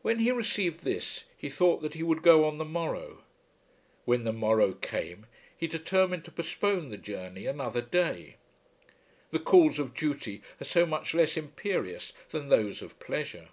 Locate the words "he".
0.20-0.30, 1.36-1.50, 1.92-2.02, 5.54-5.66